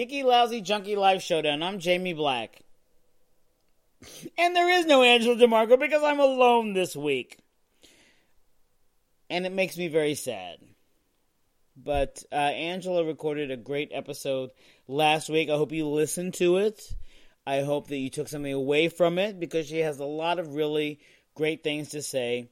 the 0.00 0.04
Icky 0.04 0.22
Lousy 0.22 0.62
Junkie 0.62 0.96
Life 0.96 1.20
Showdown. 1.20 1.62
I'm 1.62 1.78
Jamie 1.78 2.14
Black. 2.14 2.62
And 4.38 4.56
there 4.56 4.70
is 4.70 4.86
no 4.86 5.02
Angela 5.02 5.36
DeMarco 5.36 5.78
because 5.78 6.02
I'm 6.02 6.20
alone 6.20 6.72
this 6.72 6.96
week. 6.96 7.38
And 9.28 9.44
it 9.44 9.52
makes 9.52 9.76
me 9.76 9.88
very 9.88 10.14
sad. 10.14 10.56
But 11.76 12.24
uh, 12.32 12.36
Angela 12.36 13.04
recorded 13.04 13.50
a 13.50 13.58
great 13.58 13.90
episode 13.92 14.52
last 14.88 15.28
week. 15.28 15.50
I 15.50 15.56
hope 15.56 15.70
you 15.70 15.86
listened 15.86 16.32
to 16.34 16.56
it. 16.56 16.94
I 17.46 17.60
hope 17.60 17.88
that 17.88 17.98
you 17.98 18.08
took 18.08 18.28
something 18.28 18.52
away 18.52 18.88
from 18.88 19.18
it 19.18 19.38
because 19.38 19.66
she 19.66 19.80
has 19.80 19.98
a 19.98 20.06
lot 20.06 20.38
of 20.38 20.54
really 20.54 21.00
great 21.34 21.62
things 21.62 21.90
to 21.90 22.00
say. 22.00 22.48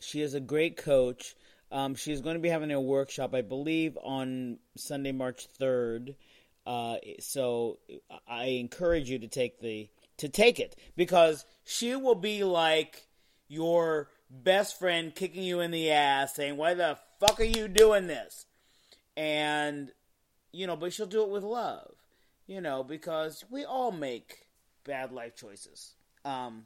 She 0.00 0.20
is 0.20 0.34
a 0.34 0.40
great 0.40 0.76
coach. 0.76 1.34
Um, 1.70 1.94
she's 1.94 2.20
going 2.20 2.34
to 2.34 2.42
be 2.42 2.50
having 2.50 2.72
a 2.72 2.78
workshop, 2.78 3.34
I 3.34 3.40
believe, 3.40 3.96
on 4.02 4.58
Sunday, 4.76 5.12
March 5.12 5.46
third. 5.46 6.14
Uh, 6.66 6.96
so 7.20 7.78
I 8.26 8.44
encourage 8.44 9.10
you 9.10 9.18
to 9.20 9.28
take 9.28 9.60
the 9.60 9.88
to 10.18 10.28
take 10.28 10.60
it 10.60 10.76
because 10.96 11.44
she 11.64 11.96
will 11.96 12.14
be 12.14 12.44
like 12.44 13.06
your 13.48 14.08
best 14.30 14.78
friend 14.78 15.14
kicking 15.14 15.42
you 15.42 15.60
in 15.60 15.70
the 15.70 15.90
ass, 15.90 16.34
saying, 16.34 16.56
"Why 16.56 16.74
the 16.74 16.98
fuck 17.18 17.40
are 17.40 17.44
you 17.44 17.68
doing 17.68 18.06
this?" 18.06 18.46
And 19.16 19.90
you 20.52 20.66
know, 20.66 20.76
but 20.76 20.92
she'll 20.92 21.06
do 21.06 21.22
it 21.22 21.30
with 21.30 21.42
love 21.42 21.94
you 22.46 22.60
know, 22.60 22.82
because 22.82 23.44
we 23.50 23.64
all 23.64 23.92
make 23.92 24.46
bad 24.84 25.12
life 25.12 25.36
choices. 25.36 25.94
Um, 26.24 26.64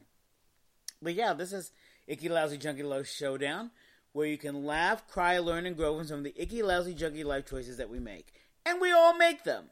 but 1.03 1.15
yeah, 1.15 1.33
this 1.33 1.53
is 1.53 1.71
Icky 2.07 2.29
Lousy 2.29 2.59
Junkie 2.59 2.83
Low 2.83 3.03
Showdown, 3.03 3.71
where 4.13 4.27
you 4.27 4.39
can 4.39 4.65
laugh, 4.65 5.07
cry, 5.09 5.39
learn, 5.39 5.67
and 5.67 5.77
grow 5.77 5.97
from 5.97 6.07
some 6.07 6.19
of 6.19 6.25
the 6.25 6.35
icky, 6.37 6.63
lousy, 6.63 6.95
junkie 6.95 7.25
life 7.25 7.47
choices 7.47 7.77
that 7.77 7.91
we 7.91 8.01
make. 8.01 8.33
And 8.65 8.81
we 8.81 8.91
all 8.91 9.17
make 9.17 9.45
them. 9.45 9.67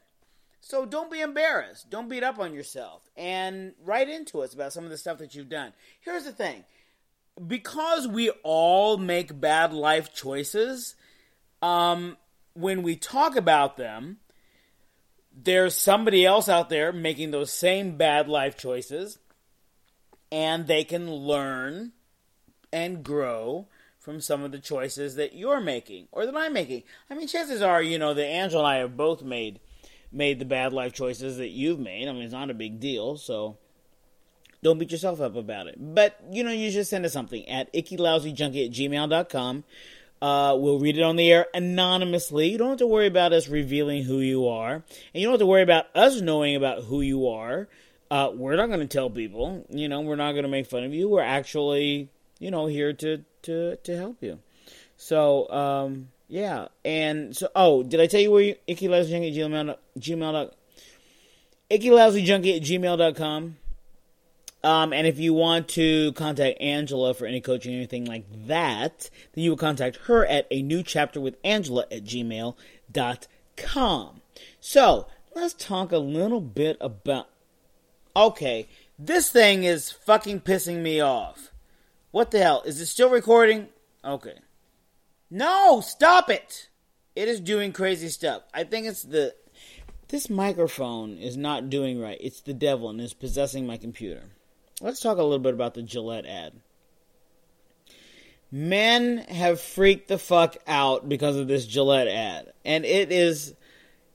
So 0.67 0.83
don't 0.83 1.11
be 1.11 1.21
embarrassed. 1.21 1.91
Don't 1.91 2.09
beat 2.09 2.23
up 2.23 2.39
on 2.39 2.51
yourself. 2.51 3.07
And 3.15 3.73
write 3.83 4.09
into 4.09 4.41
us 4.41 4.55
about 4.55 4.73
some 4.73 4.83
of 4.83 4.89
the 4.89 4.97
stuff 4.97 5.19
that 5.19 5.35
you've 5.35 5.47
done. 5.47 5.73
Here's 6.01 6.23
the 6.23 6.31
thing 6.31 6.63
because 7.45 8.07
we 8.07 8.31
all 8.41 8.97
make 8.97 9.39
bad 9.39 9.73
life 9.73 10.11
choices, 10.11 10.95
um, 11.61 12.17
when 12.53 12.81
we 12.81 12.95
talk 12.95 13.35
about 13.35 13.77
them, 13.77 14.17
there's 15.31 15.75
somebody 15.75 16.25
else 16.25 16.49
out 16.49 16.69
there 16.69 16.91
making 16.91 17.29
those 17.29 17.53
same 17.53 17.95
bad 17.95 18.27
life 18.27 18.57
choices, 18.57 19.19
and 20.31 20.65
they 20.65 20.83
can 20.83 21.11
learn 21.11 21.91
and 22.73 23.03
grow 23.03 23.67
from 23.99 24.19
some 24.19 24.41
of 24.41 24.51
the 24.51 24.59
choices 24.59 25.13
that 25.13 25.35
you're 25.35 25.61
making 25.61 26.07
or 26.11 26.25
that 26.25 26.35
I'm 26.35 26.53
making. 26.53 26.83
I 27.07 27.13
mean, 27.13 27.27
chances 27.27 27.61
are, 27.61 27.83
you 27.83 27.99
know, 27.99 28.15
that 28.15 28.25
Angela 28.25 28.63
and 28.63 28.67
I 28.67 28.77
have 28.77 28.97
both 28.97 29.21
made 29.21 29.59
made 30.15 30.39
the 30.39 30.45
bad 30.45 30.73
life 30.73 30.93
choices 30.93 31.37
that 31.37 31.49
you've 31.49 31.79
made. 31.79 32.07
I 32.07 32.13
mean, 32.13 32.23
it's 32.23 32.33
not 32.33 32.49
a 32.49 32.53
big 32.53 32.79
deal, 32.79 33.17
so 33.17 33.57
don't 34.63 34.79
beat 34.79 34.91
yourself 34.91 35.21
up 35.21 35.35
about 35.35 35.67
it. 35.67 35.75
But, 35.77 36.19
you 36.31 36.43
know, 36.43 36.51
you 36.51 36.71
should 36.71 36.87
send 36.87 37.05
us 37.05 37.13
something 37.13 37.47
at 37.47 37.71
ickylousyjunkie 37.73 38.65
at 38.65 38.71
gmail.com. 38.71 39.63
Uh, 40.21 40.55
we'll 40.57 40.79
read 40.79 40.97
it 40.97 41.03
on 41.03 41.17
the 41.17 41.31
air 41.31 41.45
anonymously. 41.53 42.47
You 42.47 42.57
don't 42.57 42.69
have 42.69 42.77
to 42.79 42.87
worry 42.87 43.07
about 43.07 43.33
us 43.33 43.47
revealing 43.47 44.03
who 44.03 44.19
you 44.19 44.47
are, 44.47 44.73
and 44.73 44.83
you 45.13 45.23
don't 45.23 45.33
have 45.33 45.39
to 45.39 45.45
worry 45.45 45.61
about 45.61 45.85
us 45.93 46.21
knowing 46.21 46.55
about 46.55 46.85
who 46.85 47.01
you 47.01 47.27
are. 47.27 47.67
Uh, 48.09 48.31
we're 48.33 48.55
not 48.55 48.67
going 48.67 48.79
to 48.79 48.87
tell 48.87 49.09
people. 49.09 49.65
You 49.69 49.89
know, 49.89 50.01
we're 50.01 50.15
not 50.15 50.31
going 50.31 50.43
to 50.43 50.49
make 50.49 50.67
fun 50.67 50.83
of 50.83 50.93
you. 50.93 51.09
We're 51.09 51.21
actually, 51.21 52.09
you 52.39 52.49
know, 52.49 52.65
here 52.65 52.93
to 52.93 53.23
to 53.43 53.75
to 53.75 53.97
help 53.97 54.23
you. 54.23 54.39
So, 54.97 55.49
um, 55.49 56.09
yeah, 56.27 56.67
and 56.83 57.35
so, 57.35 57.49
oh, 57.55 57.83
did 57.83 57.99
I 57.99 58.07
tell 58.07 58.21
you 58.21 58.31
where 58.31 58.41
you, 58.41 58.55
icky 58.67 58.87
lousy 58.87 59.11
junkie 59.11 59.27
at 59.29 59.35
gmail, 59.35 59.77
gmail, 59.99 60.51
icky 61.69 61.91
lousy 61.91 62.23
junkie 62.23 62.55
at 62.55 62.63
gmail.com? 62.63 63.57
Um, 64.63 64.93
and 64.93 65.05
if 65.05 65.19
you 65.19 65.35
want 65.35 65.67
to 65.69 66.11
contact 66.13 66.59
Angela 66.59 67.13
for 67.13 67.27
any 67.27 67.39
coaching 67.39 67.73
or 67.73 67.77
anything 67.77 68.05
like 68.05 68.25
that, 68.47 69.11
then 69.33 69.43
you 69.43 69.51
will 69.51 69.57
contact 69.57 69.97
her 70.07 70.25
at 70.25 70.47
a 70.49 70.63
new 70.63 70.81
chapter 70.81 71.21
with 71.21 71.37
Angela 71.43 71.85
at 71.91 72.03
gmail.com. 72.03 72.61
So, 74.59 75.07
let's 75.35 75.53
talk 75.53 75.91
a 75.91 75.99
little 75.99 76.41
bit 76.41 76.77
about. 76.81 77.29
Okay, 78.15 78.67
this 78.97 79.29
thing 79.29 79.65
is 79.65 79.91
fucking 79.91 80.41
pissing 80.41 80.81
me 80.81 80.99
off. 80.99 81.51
What 82.09 82.31
the 82.31 82.39
hell? 82.39 82.63
Is 82.65 82.81
it 82.81 82.87
still 82.87 83.11
recording? 83.11 83.67
Okay. 84.03 84.39
No, 85.29 85.81
stop 85.81 86.29
it! 86.29 86.69
It 87.15 87.27
is 87.27 87.39
doing 87.39 87.71
crazy 87.71 88.09
stuff. 88.09 88.43
I 88.53 88.63
think 88.63 88.87
it's 88.87 89.03
the. 89.03 89.35
This 90.07 90.29
microphone 90.29 91.17
is 91.17 91.35
not 91.35 91.69
doing 91.69 91.99
right. 91.99 92.17
It's 92.21 92.41
the 92.41 92.53
devil 92.53 92.89
and 92.89 93.01
is 93.01 93.13
possessing 93.13 93.65
my 93.65 93.77
computer 93.77 94.23
let's 94.81 94.99
talk 94.99 95.17
a 95.17 95.23
little 95.23 95.39
bit 95.39 95.53
about 95.53 95.73
the 95.73 95.83
Gillette 95.83 96.25
ad. 96.25 96.53
Men 98.51 99.17
have 99.17 99.59
freaked 99.59 100.07
the 100.07 100.17
fuck 100.17 100.55
out 100.67 101.09
because 101.09 101.35
of 101.35 101.47
this 101.47 101.65
Gillette 101.65 102.07
ad. 102.07 102.53
And 102.63 102.85
it 102.85 103.11
is 103.11 103.55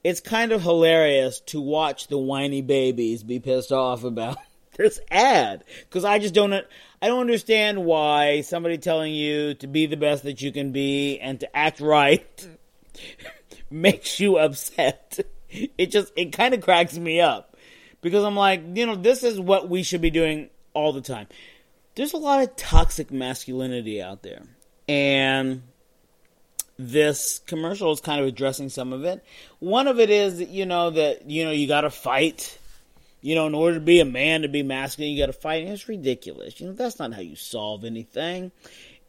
it's 0.02 0.20
kind 0.20 0.52
of 0.52 0.62
hilarious 0.62 1.40
to 1.40 1.60
watch 1.60 2.08
the 2.08 2.18
whiny 2.18 2.62
babies 2.62 3.22
be 3.22 3.38
pissed 3.38 3.72
off 3.72 4.04
about 4.04 4.38
this 4.82 5.00
ad 5.10 5.64
because 5.80 6.04
I 6.04 6.18
just 6.18 6.34
don't 6.34 6.52
I 6.52 7.06
don't 7.06 7.20
understand 7.20 7.84
why 7.84 8.40
somebody 8.42 8.78
telling 8.78 9.14
you 9.14 9.54
to 9.54 9.66
be 9.66 9.86
the 9.86 9.96
best 9.96 10.24
that 10.24 10.42
you 10.42 10.52
can 10.52 10.72
be 10.72 11.18
and 11.18 11.40
to 11.40 11.56
act 11.56 11.80
right 11.80 12.48
makes 13.70 14.20
you 14.20 14.36
upset. 14.36 15.20
It 15.48 15.90
just 15.90 16.12
it 16.16 16.32
kind 16.32 16.54
of 16.54 16.60
cracks 16.60 16.96
me 16.96 17.20
up 17.20 17.56
because 18.02 18.24
I'm 18.24 18.36
like, 18.36 18.62
you 18.74 18.86
know, 18.86 18.96
this 18.96 19.22
is 19.22 19.38
what 19.38 19.68
we 19.68 19.82
should 19.82 20.00
be 20.00 20.10
doing 20.10 20.50
all 20.74 20.92
the 20.92 21.00
time. 21.00 21.26
There's 21.94 22.12
a 22.12 22.18
lot 22.18 22.42
of 22.42 22.56
toxic 22.56 23.10
masculinity 23.10 24.00
out 24.00 24.22
there. 24.22 24.42
And 24.88 25.62
this 26.78 27.40
commercial 27.40 27.92
is 27.92 28.00
kind 28.00 28.20
of 28.20 28.26
addressing 28.26 28.70
some 28.70 28.92
of 28.92 29.04
it. 29.04 29.22
One 29.58 29.86
of 29.86 30.00
it 30.00 30.08
is, 30.08 30.40
you 30.40 30.66
know, 30.66 30.90
that, 30.90 31.28
you 31.28 31.44
know, 31.44 31.50
you 31.50 31.68
got 31.68 31.82
to 31.82 31.90
fight. 31.90 32.58
You 33.20 33.34
know, 33.34 33.46
in 33.46 33.54
order 33.54 33.74
to 33.74 33.80
be 33.80 34.00
a 34.00 34.04
man, 34.04 34.42
to 34.42 34.48
be 34.48 34.62
masculine, 34.62 35.12
you 35.12 35.18
got 35.18 35.26
to 35.26 35.32
fight. 35.32 35.64
It's 35.64 35.88
ridiculous. 35.88 36.60
You 36.60 36.68
know, 36.68 36.72
that's 36.72 36.98
not 36.98 37.12
how 37.12 37.20
you 37.20 37.36
solve 37.36 37.84
anything. 37.84 38.52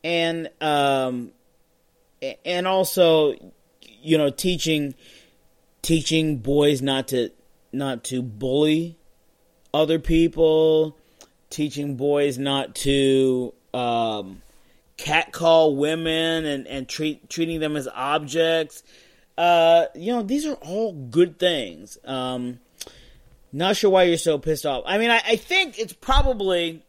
And, 0.03 0.49
um, 0.59 1.31
and 2.45 2.67
also, 2.67 3.33
you 4.01 4.17
know, 4.17 4.29
teaching, 4.29 4.95
teaching 5.81 6.37
boys 6.37 6.81
not 6.81 7.09
to, 7.09 7.31
not 7.71 8.03
to 8.05 8.21
bully 8.21 8.97
other 9.73 9.99
people, 9.99 10.97
teaching 11.49 11.95
boys 11.95 12.37
not 12.37 12.75
to 12.75 13.53
um, 13.73 14.41
catcall 14.97 15.75
women 15.75 16.45
and, 16.45 16.67
and 16.67 16.87
treat 16.87 17.29
treating 17.29 17.59
them 17.59 17.75
as 17.75 17.87
objects. 17.87 18.83
Uh, 19.37 19.85
you 19.95 20.13
know, 20.13 20.21
these 20.21 20.45
are 20.45 20.55
all 20.55 20.93
good 20.93 21.39
things. 21.39 21.97
Um, 22.05 22.59
not 23.51 23.75
sure 23.75 23.89
why 23.89 24.03
you're 24.03 24.17
so 24.17 24.37
pissed 24.37 24.65
off. 24.65 24.83
I 24.85 24.97
mean, 24.97 25.09
I, 25.09 25.21
I 25.25 25.35
think 25.35 25.79
it's 25.79 25.93
probably. 25.93 26.83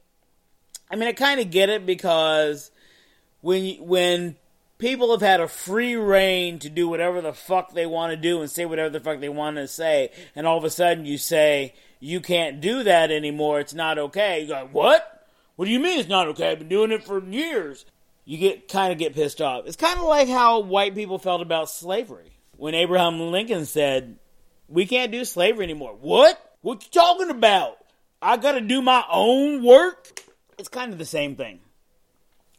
I 0.90 0.96
mean, 0.96 1.08
I 1.08 1.12
kind 1.12 1.40
of 1.40 1.50
get 1.50 1.70
it 1.70 1.86
because 1.86 2.70
when 3.40 3.76
when 3.76 4.36
people 4.78 5.12
have 5.12 5.20
had 5.20 5.40
a 5.40 5.48
free 5.48 5.94
reign 5.94 6.58
to 6.58 6.68
do 6.68 6.88
whatever 6.88 7.20
the 7.20 7.32
fuck 7.32 7.72
they 7.72 7.86
want 7.86 8.10
to 8.10 8.16
do 8.16 8.40
and 8.40 8.50
say 8.50 8.64
whatever 8.64 8.90
the 8.90 9.00
fuck 9.00 9.20
they 9.20 9.28
want 9.28 9.56
to 9.56 9.68
say, 9.68 10.10
and 10.34 10.46
all 10.46 10.58
of 10.58 10.64
a 10.64 10.70
sudden 10.70 11.06
you 11.06 11.16
say 11.16 11.74
you 12.00 12.20
can't 12.20 12.60
do 12.60 12.82
that 12.82 13.12
anymore, 13.12 13.60
it's 13.60 13.74
not 13.74 13.96
okay. 13.96 14.40
You 14.40 14.48
go, 14.48 14.68
what? 14.72 15.24
What 15.54 15.66
do 15.66 15.70
you 15.70 15.78
mean 15.78 16.00
it's 16.00 16.08
not 16.08 16.26
okay? 16.28 16.50
I've 16.50 16.58
been 16.58 16.68
doing 16.68 16.90
it 16.90 17.04
for 17.04 17.22
years. 17.22 17.84
You 18.24 18.38
get 18.38 18.68
kind 18.68 18.92
of 18.92 18.98
get 18.98 19.14
pissed 19.14 19.40
off. 19.40 19.66
It's 19.66 19.76
kind 19.76 19.98
of 19.98 20.06
like 20.06 20.28
how 20.28 20.60
white 20.60 20.94
people 20.94 21.18
felt 21.18 21.42
about 21.42 21.70
slavery 21.70 22.32
when 22.56 22.74
Abraham 22.74 23.20
Lincoln 23.20 23.66
said, 23.66 24.18
"We 24.68 24.86
can't 24.86 25.12
do 25.12 25.24
slavery 25.24 25.64
anymore." 25.64 25.96
What? 26.00 26.40
What 26.62 26.84
you 26.84 26.90
talking 26.90 27.30
about? 27.30 27.78
I 28.20 28.36
got 28.36 28.52
to 28.52 28.60
do 28.60 28.80
my 28.80 29.04
own 29.10 29.62
work. 29.62 30.20
It's 30.58 30.68
kind 30.68 30.92
of 30.92 30.98
the 30.98 31.04
same 31.04 31.36
thing 31.36 31.60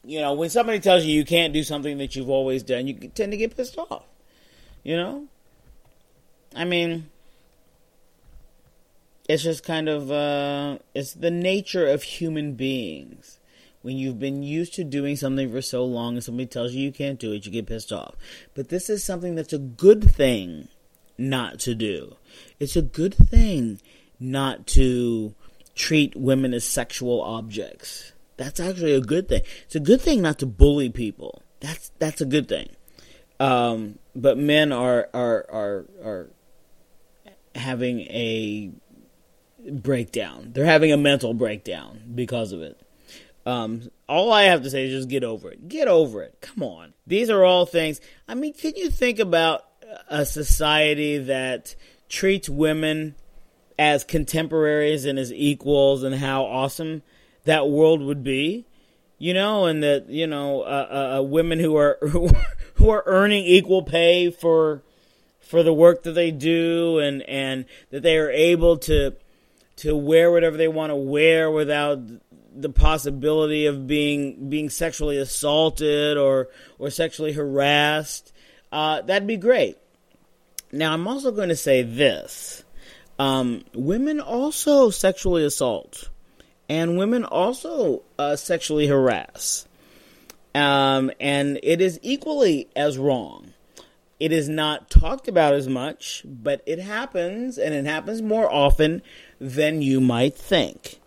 you 0.04 0.20
know, 0.20 0.34
when 0.34 0.50
somebody 0.50 0.80
tells 0.80 1.06
you 1.06 1.14
you 1.14 1.26
can't 1.26 1.54
do 1.54 1.64
something 1.64 1.98
that 1.98 2.16
you've 2.16 2.30
always 2.30 2.64
done, 2.64 2.88
you 2.88 2.94
tend 2.94 3.32
to 3.32 3.38
get 3.38 3.56
pissed 3.56 3.78
off. 3.78 4.04
You 4.84 4.98
know? 4.98 5.28
I 6.56 6.66
mean, 6.66 7.10
it's 9.30 9.44
just 9.44 9.64
kind 9.64 9.88
of, 9.88 10.12
uh, 10.12 10.80
it's 10.94 11.14
the 11.14 11.32
nature 11.32 11.88
of 11.88 12.04
human 12.04 12.54
beings. 12.56 13.40
When 13.82 13.98
you've 13.98 14.20
been 14.20 14.44
used 14.44 14.74
to 14.76 14.84
doing 14.84 15.18
something 15.18 15.52
for 15.52 15.62
so 15.62 15.84
long 15.84 16.16
and 16.16 16.24
somebody 16.24 16.48
tells 16.48 16.74
you 16.74 16.84
you 16.84 16.94
can't 16.94 17.20
do 17.20 17.34
it, 17.34 17.46
you 17.46 17.52
get 17.52 17.68
pissed 17.68 17.92
off. 17.92 18.16
But 18.54 18.70
this 18.70 18.90
is 18.90 19.04
something 19.04 19.36
that's 19.36 19.52
a 19.52 19.58
good 19.58 20.10
thing 20.10 20.70
not 21.18 21.60
to 21.62 21.76
do. 21.76 22.16
It's 22.60 22.76
a 22.76 22.82
good 22.82 23.14
thing 23.14 23.80
not 24.20 24.68
to 24.68 25.36
treat 25.76 26.16
women 26.16 26.54
as 26.54 26.64
sexual 26.64 27.22
objects 27.22 28.14
that's 28.38 28.60
actually 28.60 28.94
a 28.94 29.02
good 29.02 29.28
thing. 29.28 29.42
It's 29.66 29.76
a 29.76 29.80
good 29.80 30.02
thing 30.02 30.22
not 30.22 30.40
to 30.40 30.46
bully 30.46 30.90
people. 30.90 31.42
That's 31.60 31.92
that's 32.00 32.22
a 32.22 32.26
good 32.26 32.48
thing. 32.48 32.70
Um, 33.40 34.00
but 34.16 34.38
men 34.38 34.72
are 34.72 35.10
are 35.14 35.46
are 35.50 35.86
are 36.04 36.30
having 37.56 38.02
a 38.02 38.72
breakdown. 39.72 40.52
They're 40.54 40.66
having 40.66 40.92
a 40.92 40.98
mental 40.98 41.34
breakdown 41.34 42.02
because 42.16 42.52
of 42.52 42.62
it. 42.62 42.80
Um, 43.46 43.90
all 44.08 44.32
I 44.32 44.44
have 44.44 44.64
to 44.64 44.70
say 44.70 44.86
is 44.86 44.94
just 44.94 45.10
get 45.10 45.24
over 45.24 45.52
it. 45.52 45.68
Get 45.68 45.88
over 45.88 46.24
it. 46.24 46.38
Come 46.42 46.64
on. 46.64 46.94
These 47.06 47.30
are 47.30 47.44
all 47.44 47.66
things. 47.66 48.00
I 48.28 48.36
mean, 48.36 48.54
can 48.54 48.74
you 48.76 48.90
think 48.90 49.20
about 49.20 49.66
a 50.08 50.26
society 50.26 51.18
that 51.18 51.76
treats 52.10 52.50
women 52.50 53.16
as 53.78 54.04
contemporaries 54.04 55.06
and 55.06 55.18
as 55.18 55.32
equals 55.34 56.04
and 56.04 56.16
how 56.16 56.44
awesome 56.44 57.02
that 57.46 57.70
world 57.70 58.02
would 58.02 58.24
be? 58.24 58.66
You 59.18 59.34
know, 59.34 59.66
and 59.66 59.82
that, 59.84 60.10
you 60.10 60.28
know, 60.28 60.62
uh, 60.62 61.18
uh, 61.20 61.24
women 61.24 61.60
who 61.60 61.78
are 61.78 61.98
who 62.76 62.90
are 62.90 63.04
earning 63.06 63.46
equal 63.46 63.84
pay 63.84 64.32
for 64.32 64.84
for 65.40 65.64
the 65.64 65.74
work 65.74 66.04
that 66.04 66.14
they 66.14 66.32
do 66.32 67.00
and 67.00 67.22
and 67.24 67.66
that 67.92 68.02
they 68.02 68.18
are 68.18 68.32
able 68.32 68.78
to 68.80 69.16
to 69.76 69.96
wear 69.96 70.32
whatever 70.32 70.58
they 70.58 70.68
want 70.68 70.90
to 70.90 70.96
wear 70.96 71.50
without 71.52 72.00
the 72.56 72.70
possibility 72.70 73.66
of 73.66 73.88
being 73.88 74.50
being 74.50 74.70
sexually 74.70 75.18
assaulted 75.18 76.18
or 76.18 76.50
or 76.80 76.90
sexually 76.90 77.34
harassed, 77.34 78.32
uh, 78.72 79.02
that'd 79.02 79.28
be 79.28 79.38
great. 79.38 79.78
Now, 80.74 80.92
I'm 80.92 81.08
also 81.08 81.32
going 81.32 81.50
to 81.50 81.56
say 81.56 81.84
this: 81.84 82.64
um, 83.20 83.64
women 83.76 84.20
also 84.20 84.90
sexually 84.90 85.46
assault, 85.46 86.10
and 86.68 86.98
women 86.98 87.24
also 87.24 88.02
uh, 88.18 88.36
sexually 88.36 88.88
harass, 88.88 89.68
um, 90.56 91.12
and 91.20 91.60
it 91.62 91.80
is 91.80 92.00
equally 92.02 92.70
as 92.76 92.98
wrong. 92.98 93.54
It 94.20 94.32
is 94.32 94.50
not 94.50 94.90
talked 94.90 95.28
about 95.28 95.54
as 95.54 95.68
much, 95.68 96.24
but 96.26 96.64
it 96.66 96.80
happens, 96.80 97.60
and 97.60 97.76
it 97.76 97.86
happens 97.86 98.24
more 98.24 98.52
often 98.52 99.04
than 99.40 99.84
you 99.84 100.02
might 100.02 100.36
think. 100.36 101.00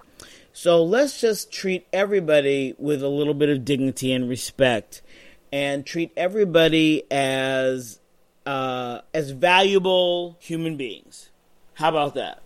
So 0.52 0.84
let's 0.84 1.20
just 1.20 1.50
treat 1.50 1.88
everybody 1.92 2.76
with 2.78 3.02
a 3.02 3.08
little 3.08 3.34
bit 3.34 3.48
of 3.48 3.64
dignity 3.64 4.12
and 4.12 4.28
respect, 4.28 5.02
and 5.50 5.84
treat 5.84 6.12
everybody 6.16 7.02
as 7.10 7.98
uh, 8.46 9.00
as 9.12 9.30
valuable 9.30 10.36
human 10.40 10.76
beings. 10.76 11.30
How 11.74 11.90
about 11.90 12.14
that? 12.14 12.42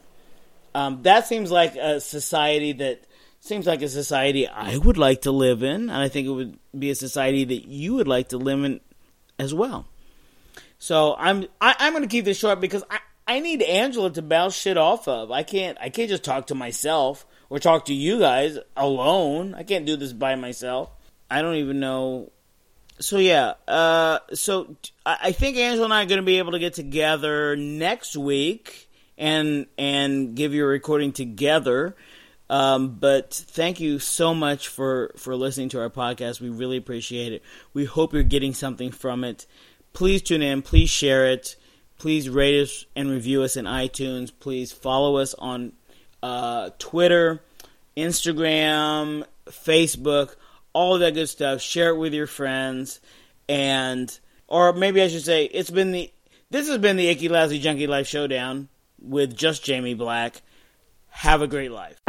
Um, 0.74 1.02
that 1.02 1.26
seems 1.26 1.50
like 1.50 1.76
a 1.76 2.00
society 2.00 2.72
that 2.74 3.04
seems 3.40 3.66
like 3.66 3.82
a 3.82 3.88
society 3.88 4.46
I 4.46 4.76
would 4.76 4.98
like 4.98 5.22
to 5.22 5.30
live 5.30 5.62
in, 5.62 5.82
and 5.82 5.92
I 5.92 6.08
think 6.08 6.26
it 6.26 6.30
would 6.30 6.58
be 6.76 6.90
a 6.90 6.94
society 6.94 7.44
that 7.44 7.66
you 7.68 7.94
would 7.94 8.08
like 8.08 8.28
to 8.30 8.38
live 8.38 8.64
in 8.64 8.80
as 9.38 9.52
well. 9.54 9.86
So 10.78 11.14
I'm 11.18 11.46
I, 11.60 11.70
am 11.70 11.76
i 11.78 11.86
am 11.86 11.92
going 11.92 12.02
to 12.02 12.08
keep 12.08 12.24
this 12.24 12.38
short 12.38 12.60
because 12.60 12.82
I 12.90 13.00
I 13.26 13.38
need 13.38 13.62
Angela 13.62 14.10
to 14.12 14.22
bounce 14.22 14.56
shit 14.56 14.76
off 14.76 15.06
of. 15.06 15.30
I 15.30 15.42
can't 15.42 15.78
I 15.80 15.88
can't 15.88 16.08
just 16.08 16.24
talk 16.24 16.48
to 16.48 16.54
myself 16.54 17.26
or 17.48 17.58
talk 17.58 17.84
to 17.86 17.94
you 17.94 18.18
guys 18.18 18.58
alone. 18.76 19.54
I 19.54 19.62
can't 19.62 19.86
do 19.86 19.96
this 19.96 20.12
by 20.12 20.34
myself. 20.34 20.90
I 21.30 21.42
don't 21.42 21.56
even 21.56 21.78
know. 21.80 22.32
So 23.00 23.16
yeah, 23.16 23.54
uh, 23.66 24.18
so 24.34 24.76
I 25.06 25.32
think 25.32 25.56
Angela 25.56 25.84
and 25.84 25.94
I 25.94 26.02
are 26.02 26.06
going 26.06 26.20
to 26.20 26.26
be 26.26 26.38
able 26.38 26.52
to 26.52 26.58
get 26.58 26.74
together 26.74 27.56
next 27.56 28.14
week 28.14 28.90
and 29.16 29.66
and 29.78 30.34
give 30.34 30.52
you 30.52 30.64
a 30.64 30.68
recording 30.68 31.12
together. 31.12 31.96
Um, 32.50 32.96
but 32.96 33.32
thank 33.32 33.80
you 33.80 34.00
so 34.00 34.34
much 34.34 34.68
for 34.68 35.12
for 35.16 35.34
listening 35.34 35.70
to 35.70 35.80
our 35.80 35.88
podcast. 35.88 36.40
We 36.40 36.50
really 36.50 36.76
appreciate 36.76 37.32
it. 37.32 37.42
We 37.72 37.86
hope 37.86 38.12
you're 38.12 38.22
getting 38.22 38.52
something 38.52 38.90
from 38.90 39.24
it. 39.24 39.46
Please 39.94 40.20
tune 40.20 40.42
in. 40.42 40.60
Please 40.60 40.90
share 40.90 41.26
it. 41.26 41.56
Please 41.96 42.28
rate 42.28 42.60
us 42.60 42.86
and 42.96 43.10
review 43.10 43.42
us 43.42 43.56
in 43.56 43.64
iTunes. 43.64 44.30
Please 44.38 44.72
follow 44.72 45.16
us 45.16 45.34
on 45.34 45.72
uh, 46.22 46.70
Twitter, 46.78 47.42
Instagram, 47.96 49.24
Facebook, 49.46 50.36
all 50.72 50.94
of 50.94 51.00
that 51.00 51.14
good 51.14 51.28
stuff. 51.28 51.60
Share 51.60 51.90
it 51.90 51.96
with 51.96 52.14
your 52.14 52.26
friends, 52.26 53.00
and 53.48 54.18
or 54.48 54.72
maybe 54.72 55.02
I 55.02 55.08
should 55.08 55.24
say 55.24 55.44
it's 55.44 55.70
been 55.70 55.92
the 55.92 56.12
this 56.50 56.68
has 56.68 56.78
been 56.78 56.96
the 56.96 57.08
Icky 57.08 57.28
Lousy 57.28 57.58
Junkie 57.58 57.86
Life 57.86 58.06
Showdown 58.06 58.68
with 59.00 59.36
just 59.36 59.64
Jamie 59.64 59.94
Black. 59.94 60.42
Have 61.08 61.42
a 61.42 61.48
great 61.48 61.70
life. 61.72 62.00